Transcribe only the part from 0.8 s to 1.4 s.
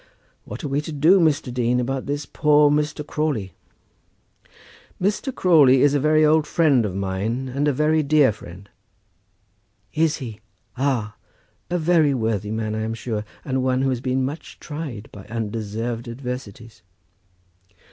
to do,